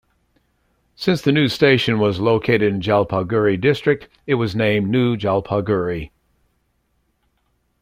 [0.95, 6.09] Since the new station was located in Jalpaiguri district, it was named New Jalpaiguri.